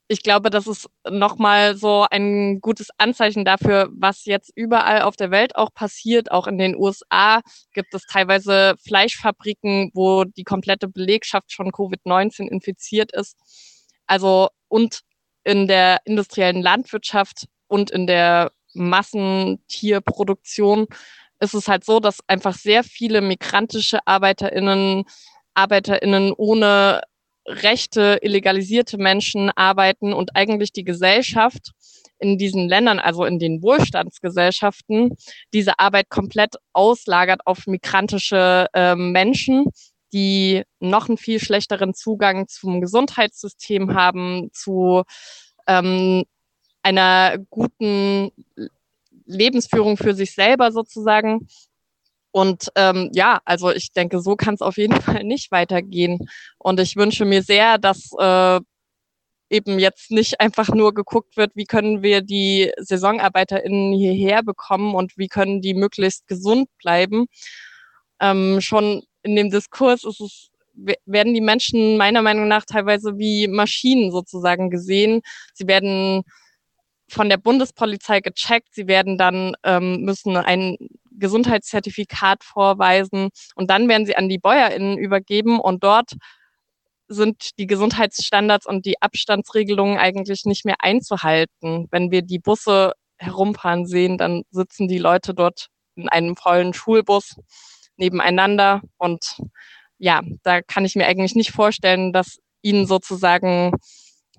ich 0.07 0.21
glaube, 0.21 0.49
das 0.49 0.67
ist 0.67 0.89
nochmal 1.09 1.75
so 1.75 2.05
ein 2.11 2.59
gutes 2.61 2.89
Anzeichen 2.97 3.45
dafür, 3.45 3.89
was 3.93 4.25
jetzt 4.25 4.51
überall 4.55 5.01
auf 5.01 5.15
der 5.15 5.31
Welt 5.31 5.55
auch 5.55 5.73
passiert. 5.73 6.29
Auch 6.29 6.45
in 6.45 6.57
den 6.57 6.75
USA 6.75 7.41
gibt 7.73 7.93
es 7.93 8.03
teilweise 8.05 8.75
Fleischfabriken, 8.85 9.91
wo 9.93 10.25
die 10.25 10.43
komplette 10.43 10.87
Belegschaft 10.87 11.51
schon 11.51 11.71
Covid-19 11.71 12.47
infiziert 12.47 13.11
ist. 13.13 13.37
Also 14.05 14.49
und 14.67 15.01
in 15.43 15.67
der 15.67 16.01
industriellen 16.05 16.61
Landwirtschaft 16.61 17.47
und 17.67 17.89
in 17.91 18.05
der 18.05 18.51
Massentierproduktion 18.73 20.87
ist 21.39 21.53
es 21.53 21.67
halt 21.67 21.83
so, 21.83 21.99
dass 21.99 22.19
einfach 22.27 22.55
sehr 22.55 22.83
viele 22.83 23.21
migrantische 23.21 23.99
ArbeiterInnen, 24.05 25.03
ArbeiterInnen 25.53 26.33
ohne 26.33 27.01
Rechte, 27.45 28.19
illegalisierte 28.21 28.97
Menschen 28.97 29.51
arbeiten 29.51 30.13
und 30.13 30.35
eigentlich 30.35 30.71
die 30.71 30.85
Gesellschaft 30.85 31.71
in 32.19 32.37
diesen 32.37 32.69
Ländern, 32.69 32.99
also 32.99 33.25
in 33.25 33.37
den 33.37 33.61
Wohlstandsgesellschaften, 33.61 35.17
diese 35.53 35.77
Arbeit 35.79 36.09
komplett 36.09 36.55
auslagert 36.71 37.41
auf 37.45 37.67
migrantische 37.67 38.67
äh, 38.73 38.95
Menschen, 38.95 39.65
die 40.13 40.63
noch 40.79 41.09
einen 41.09 41.17
viel 41.17 41.39
schlechteren 41.39 41.93
Zugang 41.93 42.47
zum 42.47 42.79
Gesundheitssystem 42.79 43.93
haben, 43.93 44.49
zu 44.53 45.03
ähm, 45.67 46.23
einer 46.83 47.37
guten 47.49 48.31
Lebensführung 49.25 49.97
für 49.97 50.13
sich 50.13 50.33
selber 50.33 50.71
sozusagen. 50.71 51.47
Und 52.31 52.69
ähm, 52.75 53.09
ja, 53.13 53.39
also 53.45 53.71
ich 53.71 53.91
denke, 53.93 54.19
so 54.19 54.35
kann 54.35 54.55
es 54.55 54.61
auf 54.61 54.77
jeden 54.77 54.99
Fall 55.01 55.23
nicht 55.23 55.51
weitergehen. 55.51 56.27
Und 56.57 56.79
ich 56.79 56.95
wünsche 56.95 57.25
mir 57.25 57.43
sehr, 57.43 57.77
dass 57.77 58.11
äh, 58.19 58.59
eben 59.49 59.79
jetzt 59.79 60.11
nicht 60.11 60.39
einfach 60.39 60.69
nur 60.69 60.93
geguckt 60.93 61.37
wird, 61.37 61.51
wie 61.55 61.65
können 61.65 62.01
wir 62.01 62.21
die 62.21 62.71
SaisonarbeiterInnen 62.77 63.93
hierher 63.93 64.43
bekommen 64.43 64.95
und 64.95 65.17
wie 65.17 65.27
können 65.27 65.61
die 65.61 65.75
möglichst 65.75 66.27
gesund 66.27 66.69
bleiben. 66.81 67.27
Ähm, 68.19 68.61
schon 68.61 69.03
in 69.21 69.35
dem 69.35 69.51
Diskurs 69.51 70.03
ist 70.03 70.19
es 70.19 70.49
werden 71.05 71.33
die 71.33 71.41
Menschen 71.41 71.97
meiner 71.97 72.21
Meinung 72.21 72.47
nach 72.47 72.65
teilweise 72.65 73.17
wie 73.17 73.47
Maschinen 73.47 74.11
sozusagen 74.11 74.71
gesehen. 74.71 75.21
Sie 75.53 75.67
werden 75.67 76.23
von 77.13 77.29
der 77.29 77.37
Bundespolizei 77.37 78.19
gecheckt. 78.19 78.73
Sie 78.73 78.87
werden 78.87 79.17
dann 79.17 79.55
ähm, 79.63 80.01
müssen 80.01 80.35
ein 80.37 80.77
Gesundheitszertifikat 81.11 82.43
vorweisen 82.43 83.29
und 83.55 83.69
dann 83.69 83.87
werden 83.87 84.05
sie 84.05 84.15
an 84.15 84.29
die 84.29 84.39
BäuerInnen 84.39 84.97
übergeben 84.97 85.59
und 85.59 85.83
dort 85.83 86.13
sind 87.07 87.57
die 87.59 87.67
Gesundheitsstandards 87.67 88.65
und 88.65 88.85
die 88.85 89.01
Abstandsregelungen 89.01 89.97
eigentlich 89.97 90.45
nicht 90.45 90.65
mehr 90.65 90.77
einzuhalten. 90.79 91.87
Wenn 91.91 92.11
wir 92.11 92.21
die 92.21 92.39
Busse 92.39 92.93
herumfahren 93.17 93.85
sehen, 93.85 94.17
dann 94.17 94.43
sitzen 94.49 94.87
die 94.87 94.97
Leute 94.97 95.33
dort 95.33 95.67
in 95.95 96.09
einem 96.09 96.35
vollen 96.35 96.73
Schulbus 96.73 97.35
nebeneinander 97.97 98.81
und 98.97 99.37
ja, 99.99 100.21
da 100.43 100.61
kann 100.61 100.85
ich 100.85 100.95
mir 100.95 101.05
eigentlich 101.05 101.35
nicht 101.35 101.51
vorstellen, 101.51 102.11
dass 102.11 102.39
ihnen 102.61 102.87
sozusagen 102.87 103.73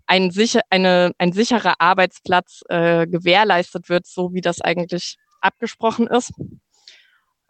ein, 0.07 0.31
sicher, 0.31 0.61
eine, 0.71 1.13
ein 1.19 1.33
sicherer 1.33 1.75
Arbeitsplatz 1.79 2.63
äh, 2.69 3.07
gewährleistet 3.07 3.89
wird, 3.89 4.07
so 4.07 4.33
wie 4.35 4.41
das 4.41 4.61
eigentlich 4.61 5.17
abgesprochen 5.41 6.07
ist. 6.07 6.33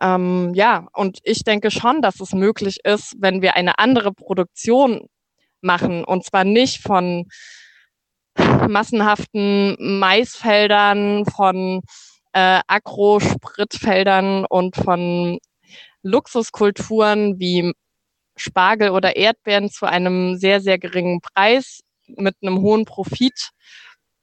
Ähm, 0.01 0.53
ja, 0.55 0.87
und 0.93 1.19
ich 1.23 1.45
denke 1.45 1.71
schon, 1.71 2.03
dass 2.03 2.21
es 2.21 2.33
möglich 2.33 2.79
ist, 2.85 3.15
wenn 3.19 3.43
wir 3.43 3.55
eine 3.55 3.79
andere 3.79 4.13
Produktion 4.13 5.07
machen, 5.61 6.05
und 6.05 6.25
zwar 6.25 6.45
nicht 6.45 6.83
von 6.83 7.27
massenhaften 8.69 9.77
Maisfeldern, 9.99 11.25
von 11.25 11.83
äh, 12.33 12.61
Agrospritfeldern 12.67 14.45
und 14.45 14.77
von 14.77 15.39
Luxuskulturen 16.03 17.39
wie 17.39 17.73
Spargel 18.37 18.91
oder 18.91 19.17
Erdbeeren 19.17 19.71
zu 19.71 19.87
einem 19.87 20.37
sehr, 20.37 20.61
sehr 20.61 20.79
geringen 20.79 21.21
Preis 21.21 21.84
mit 22.07 22.37
einem 22.43 22.61
hohen 22.61 22.85
Profit. 22.85 23.51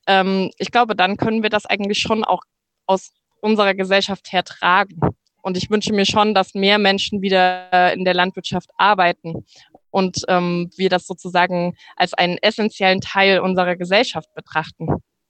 Ähm, 0.07 0.51
ich 0.57 0.71
glaube, 0.71 0.95
dann 0.95 1.17
können 1.17 1.43
wir 1.43 1.49
das 1.49 1.65
eigentlich 1.65 1.99
schon 1.99 2.23
auch 2.23 2.43
aus 2.85 3.11
unserer 3.41 3.73
Gesellschaft 3.73 4.31
her 4.31 4.43
tragen. 4.43 4.99
Und 5.41 5.57
ich 5.57 5.69
wünsche 5.69 5.93
mir 5.93 6.05
schon, 6.05 6.35
dass 6.35 6.53
mehr 6.53 6.77
Menschen 6.77 7.21
wieder 7.21 7.93
in 7.93 8.05
der 8.05 8.13
Landwirtschaft 8.13 8.69
arbeiten 8.77 9.45
und 9.89 10.23
ähm, 10.27 10.71
wir 10.77 10.89
das 10.89 11.05
sozusagen 11.05 11.75
als 11.95 12.13
einen 12.13 12.37
essentiellen 12.37 13.01
Teil 13.01 13.39
unserer 13.39 13.75
Gesellschaft 13.75 14.33
betrachten, 14.33 14.87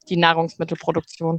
die 0.10 0.18
Nahrungsmittelproduktion. 0.18 1.38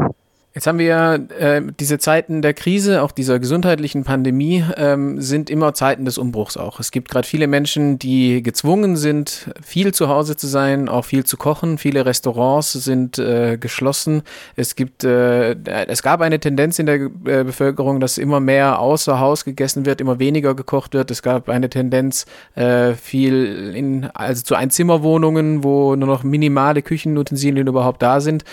Jetzt 0.54 0.66
haben 0.66 0.78
wir 0.78 1.28
äh, 1.38 1.62
diese 1.80 1.98
Zeiten 1.98 2.42
der 2.42 2.52
Krise, 2.52 3.02
auch 3.02 3.12
dieser 3.12 3.38
gesundheitlichen 3.38 4.04
Pandemie, 4.04 4.62
ähm, 4.76 5.18
sind 5.18 5.48
immer 5.48 5.72
Zeiten 5.72 6.04
des 6.04 6.18
Umbruchs 6.18 6.58
auch. 6.58 6.78
Es 6.78 6.90
gibt 6.90 7.10
gerade 7.10 7.26
viele 7.26 7.46
Menschen, 7.46 7.98
die 7.98 8.42
gezwungen 8.42 8.96
sind, 8.96 9.50
viel 9.64 9.94
zu 9.94 10.08
Hause 10.08 10.36
zu 10.36 10.46
sein, 10.46 10.90
auch 10.90 11.06
viel 11.06 11.24
zu 11.24 11.38
kochen. 11.38 11.78
Viele 11.78 12.04
Restaurants 12.04 12.72
sind 12.72 13.18
äh, 13.18 13.56
geschlossen. 13.56 14.24
Es 14.54 14.76
gibt, 14.76 15.04
äh, 15.04 15.54
es 15.88 16.02
gab 16.02 16.20
eine 16.20 16.38
Tendenz 16.38 16.78
in 16.78 16.84
der 16.84 16.96
äh, 16.96 17.08
Bevölkerung, 17.44 17.98
dass 17.98 18.18
immer 18.18 18.40
mehr 18.40 18.78
außer 18.78 19.18
Haus 19.20 19.46
gegessen 19.46 19.86
wird, 19.86 20.02
immer 20.02 20.18
weniger 20.18 20.54
gekocht 20.54 20.92
wird. 20.92 21.10
Es 21.10 21.22
gab 21.22 21.48
eine 21.48 21.70
Tendenz, 21.70 22.26
äh, 22.56 22.92
viel 22.92 23.72
in, 23.74 24.10
also 24.12 24.42
zu 24.42 24.54
Einzimmerwohnungen, 24.54 25.64
wo 25.64 25.96
nur 25.96 26.08
noch 26.08 26.24
minimale 26.24 26.82
Küchenutensilien 26.82 27.66
überhaupt 27.66 28.02
da 28.02 28.20
sind. 28.20 28.44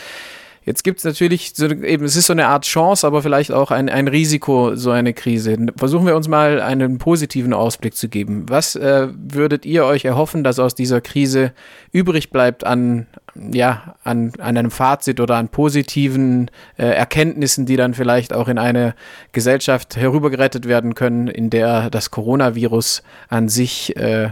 Jetzt 0.69 0.83
gibt 0.83 0.99
es 0.99 1.03
natürlich 1.03 1.53
so, 1.55 1.65
eben, 1.65 2.05
es 2.05 2.15
ist 2.15 2.27
so 2.27 2.33
eine 2.33 2.45
Art 2.45 2.63
Chance, 2.63 3.07
aber 3.07 3.23
vielleicht 3.23 3.51
auch 3.51 3.71
ein, 3.71 3.89
ein 3.89 4.07
Risiko, 4.07 4.75
so 4.75 4.91
eine 4.91 5.15
Krise. 5.15 5.57
Versuchen 5.75 6.05
wir 6.05 6.15
uns 6.15 6.27
mal 6.27 6.61
einen 6.61 6.99
positiven 6.99 7.53
Ausblick 7.53 7.95
zu 7.95 8.07
geben. 8.07 8.45
Was 8.47 8.75
äh, 8.75 9.07
würdet 9.17 9.65
ihr 9.65 9.85
euch 9.85 10.05
erhoffen, 10.05 10.43
dass 10.43 10.59
aus 10.59 10.75
dieser 10.75 11.01
Krise 11.01 11.53
übrig 11.91 12.29
bleibt 12.29 12.67
an, 12.67 13.07
ja, 13.51 13.95
an, 14.03 14.31
an 14.37 14.57
einem 14.57 14.69
Fazit 14.69 15.19
oder 15.19 15.37
an 15.37 15.49
positiven 15.49 16.51
äh, 16.77 16.85
Erkenntnissen, 16.85 17.65
die 17.65 17.75
dann 17.75 17.95
vielleicht 17.95 18.31
auch 18.31 18.47
in 18.47 18.59
eine 18.59 18.93
Gesellschaft 19.31 19.95
herübergerettet 19.95 20.67
werden 20.67 20.93
können, 20.93 21.29
in 21.29 21.49
der 21.49 21.89
das 21.89 22.11
Coronavirus 22.11 23.01
an 23.27 23.49
sich 23.49 23.97
äh, 23.97 24.29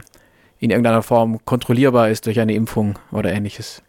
in 0.59 0.69
irgendeiner 0.69 1.01
Form 1.01 1.43
kontrollierbar 1.45 2.11
ist 2.11 2.27
durch 2.27 2.39
eine 2.39 2.53
Impfung 2.53 2.99
oder 3.11 3.33
ähnliches? 3.33 3.81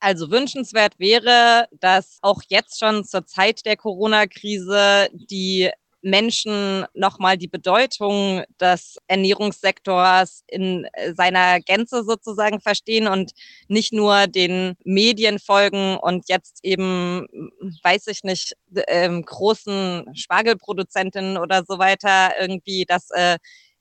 Also 0.00 0.30
wünschenswert 0.30 0.98
wäre, 0.98 1.66
dass 1.80 2.18
auch 2.22 2.42
jetzt 2.48 2.78
schon 2.78 3.04
zur 3.04 3.26
Zeit 3.26 3.66
der 3.66 3.76
Corona-Krise 3.76 5.08
die 5.12 5.70
Menschen 6.02 6.86
nochmal 6.94 7.36
die 7.36 7.48
Bedeutung 7.48 8.44
des 8.60 8.98
Ernährungssektors 9.08 10.44
in 10.46 10.86
seiner 11.14 11.60
Gänze 11.60 12.04
sozusagen 12.04 12.60
verstehen 12.60 13.08
und 13.08 13.32
nicht 13.66 13.92
nur 13.92 14.28
den 14.28 14.76
Medien 14.84 15.40
folgen 15.40 15.96
und 15.96 16.28
jetzt 16.28 16.60
eben, 16.62 17.26
weiß 17.82 18.06
ich 18.06 18.22
nicht, 18.22 18.56
ähm, 18.86 19.24
großen 19.24 20.14
Spargelproduzentinnen 20.14 21.36
oder 21.36 21.64
so 21.66 21.78
weiter 21.80 22.32
irgendwie, 22.40 22.84
dass 22.84 23.10
äh, 23.10 23.38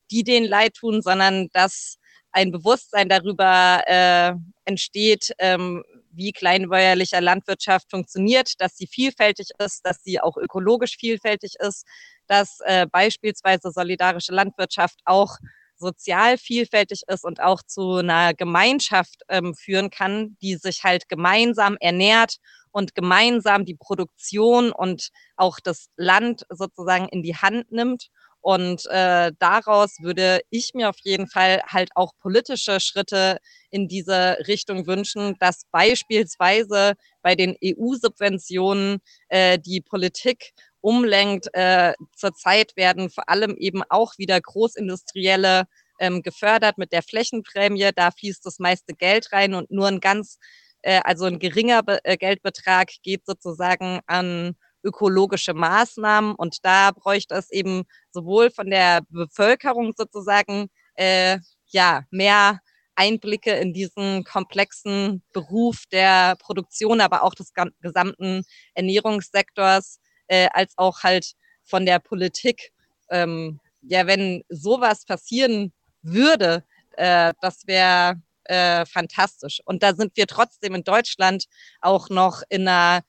die 0.10 0.24
den 0.24 0.46
leid 0.46 0.74
tun, 0.74 1.04
sondern 1.04 1.50
dass 1.54 1.98
ein 2.32 2.52
Bewusstsein 2.52 3.10
darüber 3.10 3.84
äh, 3.86 4.34
entsteht, 4.66 5.34
ähm, 5.40 5.84
wie 6.18 6.32
kleinbäuerliche 6.32 7.20
Landwirtschaft 7.20 7.90
funktioniert, 7.90 8.60
dass 8.60 8.76
sie 8.76 8.88
vielfältig 8.88 9.50
ist, 9.60 9.86
dass 9.86 10.04
sie 10.04 10.20
auch 10.20 10.38
ökologisch 10.38 10.98
vielfältig 10.98 11.54
ist, 11.60 11.86
dass 12.28 12.60
äh, 12.66 12.88
beispielsweise 12.88 13.72
solidarische 13.72 14.34
Landwirtschaft 14.34 15.00
auch 15.06 15.38
sozial 15.80 16.38
vielfältig 16.38 17.04
ist 17.08 17.24
und 17.24 17.42
auch 17.42 17.62
zu 17.64 17.96
einer 17.98 18.34
Gemeinschaft 18.34 19.22
ähm, 19.30 19.54
führen 19.54 19.90
kann, 19.90 20.36
die 20.42 20.56
sich 20.56 20.84
halt 20.84 21.08
gemeinsam 21.08 21.78
ernährt 21.80 22.38
und 22.72 22.96
gemeinsam 22.96 23.66
die 23.66 23.76
Produktion 23.76 24.72
und 24.72 25.10
auch 25.36 25.60
das 25.60 25.88
Land 25.96 26.46
sozusagen 26.50 27.08
in 27.10 27.24
die 27.24 27.36
Hand 27.36 27.72
nimmt. 27.72 28.10
Und 28.42 28.86
äh, 28.88 29.32
daraus 29.40 29.98
würde 30.02 30.42
ich 30.50 30.72
mir 30.74 30.90
auf 30.90 31.00
jeden 31.04 31.28
Fall 31.28 31.62
halt 31.68 31.90
auch 31.96 32.14
politische 32.20 32.80
Schritte 32.80 33.40
in 33.72 33.88
diese 33.88 34.38
Richtung 34.48 34.88
wünschen, 34.88 35.36
dass 35.40 35.64
beispielsweise 35.72 36.94
bei 37.22 37.36
den 37.36 37.58
EU-Subventionen 37.64 39.00
äh, 39.30 39.60
die 39.60 39.82
Politik 39.82 40.54
umlenkt. 40.82 41.48
Äh, 41.54 41.94
zurzeit 42.16 42.78
werden 42.78 43.10
vor 43.10 43.28
allem 43.28 43.56
eben 43.58 43.84
auch 43.90 44.18
wieder 44.18 44.40
Großindustrielle 44.40 45.66
ähm, 46.00 46.22
gefördert 46.22 46.78
mit 46.78 46.92
der 46.92 47.04
Flächenprämie. 47.04 47.90
Da 47.96 48.12
fließt 48.12 48.46
das 48.46 48.60
meiste 48.60 48.94
Geld 48.94 49.32
rein 49.32 49.54
und 49.54 49.72
nur 49.72 49.88
ein 49.88 50.00
ganz, 50.00 50.38
äh, 50.82 51.02
also 51.04 51.26
ein 51.26 51.40
geringer 51.40 51.84
Be 51.84 52.00
äh, 52.04 52.18
Geldbetrag 52.18 52.90
geht 53.04 53.26
sozusagen 53.26 54.00
an 54.08 54.56
ökologische 54.84 55.54
Maßnahmen. 55.54 56.36
Und 56.36 56.66
da 56.66 56.92
bräuchte 56.92 57.36
es 57.36 57.52
eben 57.52 57.84
sowohl 58.12 58.52
von 58.52 58.70
der 58.70 59.02
Bevölkerung 59.10 59.94
sozusagen 59.96 60.70
äh, 60.96 61.40
ja 61.68 62.04
mehr 62.12 62.60
Einblicke 62.96 63.52
in 63.52 63.74
diesen 63.74 64.24
komplexen 64.24 65.24
Beruf 65.32 65.84
der 65.92 66.36
Produktion, 66.38 67.00
aber 67.00 67.24
auch 67.24 67.36
des 67.36 67.54
gesamten 67.80 68.44
Ernährungssektors, 68.74 70.00
äh, 70.28 70.50
als 70.52 70.74
auch 70.78 71.04
halt 71.04 71.34
von 71.64 71.86
der 71.86 72.00
Politik. 72.00 72.72
Ähm, 73.10 73.60
ja, 73.82 74.08
wenn 74.08 74.44
sowas 74.50 75.06
passieren 75.06 75.74
würde, 76.02 76.64
äh, 76.94 77.34
das 77.42 77.68
wäre 77.68 78.22
äh, 78.46 78.86
fantastisch. 78.86 79.62
Und 79.66 79.84
da 79.84 79.94
sind 79.94 80.18
wir 80.18 80.28
trotzdem 80.28 80.76
in 80.76 80.84
Deutschland 80.84 81.46
auch 81.82 82.10
noch 82.10 82.42
in 82.50 82.68
einer 82.68 83.04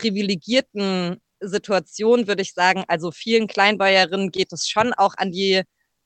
privilegierten 0.00 1.20
Situation, 1.40 2.26
würde 2.26 2.42
ich 2.42 2.52
sagen. 2.52 2.84
Also 2.88 3.10
vielen 3.10 3.46
Kleinbäuerinnen 3.46 4.30
geht 4.30 4.52
es 4.52 4.68
schon 4.68 4.92
auch 4.92 5.14
an 5.16 5.32
die 5.32 5.62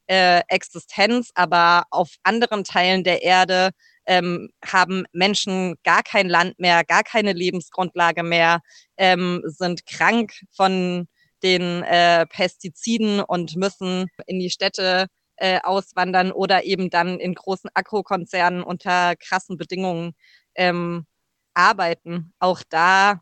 äh, 0.07 0.43
Existenz, 0.49 1.31
aber 1.35 1.85
auf 1.91 2.11
anderen 2.23 2.65
Teilen 2.65 3.05
der 3.05 3.23
Erde 3.23 3.71
ähm, 4.07 4.51
haben 4.65 5.05
Menschen 5.13 5.77
gar 5.83 6.03
kein 6.03 6.29
Land 6.29 6.59
mehr, 6.59 6.85
gar 6.85 7.03
keine 7.03 7.33
Lebensgrundlage 7.33 8.23
mehr, 8.23 8.61
ähm, 8.97 9.43
sind 9.45 9.87
krank 9.87 10.33
von 10.55 11.09
den 11.43 11.83
äh, 11.83 12.27
Pestiziden 12.27 13.21
und 13.21 13.57
müssen 13.57 14.09
in 14.27 14.39
die 14.39 14.51
Städte 14.51 15.07
äh, 15.37 15.59
auswandern 15.63 16.33
oder 16.33 16.65
eben 16.65 16.91
dann 16.91 17.19
in 17.19 17.35
großen 17.35 17.71
Agrokonzernen 17.75 18.63
unter 18.63 19.17
krassen 19.17 19.57
Bedingungen 19.57 20.15
ähm, 20.55 21.07
arbeiten. 21.55 22.33
Auch 22.39 22.63
da 22.69 23.21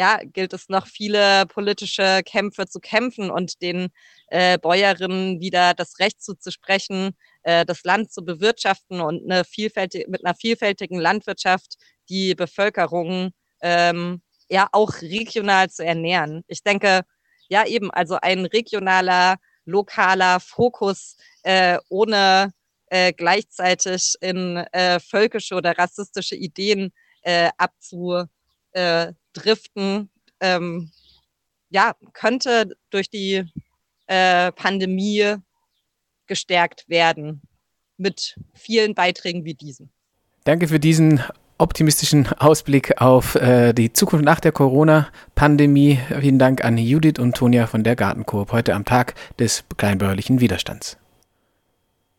ja, 0.00 0.18
gilt 0.24 0.54
es 0.54 0.70
noch 0.70 0.86
viele 0.86 1.44
politische 1.44 2.22
Kämpfe 2.24 2.66
zu 2.66 2.80
kämpfen 2.80 3.30
und 3.30 3.60
den 3.60 3.88
äh, 4.28 4.56
Bäuerinnen 4.56 5.40
wieder 5.40 5.74
das 5.74 5.98
Recht 5.98 6.22
zuzusprechen, 6.22 7.10
äh, 7.42 7.66
das 7.66 7.84
Land 7.84 8.10
zu 8.10 8.24
bewirtschaften 8.24 9.02
und 9.02 9.30
eine 9.30 9.44
vielfältig, 9.44 10.08
mit 10.08 10.24
einer 10.24 10.34
vielfältigen 10.34 10.98
Landwirtschaft 10.98 11.74
die 12.08 12.34
Bevölkerung 12.34 13.32
ähm, 13.60 14.22
ja 14.48 14.68
auch 14.72 15.02
regional 15.02 15.68
zu 15.68 15.84
ernähren. 15.84 16.44
Ich 16.48 16.62
denke, 16.62 17.02
ja 17.50 17.66
eben, 17.66 17.90
also 17.90 18.16
ein 18.22 18.46
regionaler, 18.46 19.36
lokaler 19.66 20.40
Fokus 20.40 21.18
äh, 21.42 21.76
ohne 21.90 22.54
äh, 22.86 23.12
gleichzeitig 23.12 24.14
in 24.22 24.56
äh, 24.72 24.98
völkische 24.98 25.56
oder 25.56 25.76
rassistische 25.76 26.36
Ideen 26.36 26.90
äh, 27.20 27.50
abzu 27.58 28.24
äh, 28.72 29.12
driften, 29.32 30.10
ähm, 30.40 30.90
ja, 31.70 31.94
könnte 32.12 32.76
durch 32.90 33.10
die 33.10 33.44
äh, 34.06 34.52
Pandemie 34.52 35.36
gestärkt 36.26 36.88
werden 36.88 37.42
mit 37.96 38.36
vielen 38.54 38.94
Beiträgen 38.94 39.44
wie 39.44 39.54
diesen. 39.54 39.90
Danke 40.44 40.68
für 40.68 40.80
diesen 40.80 41.22
optimistischen 41.58 42.26
Ausblick 42.38 43.00
auf 43.00 43.34
äh, 43.34 43.72
die 43.72 43.92
Zukunft 43.92 44.24
nach 44.24 44.40
der 44.40 44.52
Corona-Pandemie. 44.52 45.98
Vielen 46.20 46.38
Dank 46.38 46.64
an 46.64 46.78
Judith 46.78 47.18
und 47.18 47.36
Tonja 47.36 47.66
von 47.66 47.84
der 47.84 47.96
Gartenkoop 47.96 48.52
heute 48.52 48.74
am 48.74 48.84
Tag 48.84 49.14
des 49.38 49.64
kleinbäuerlichen 49.76 50.40
Widerstands. 50.40 50.96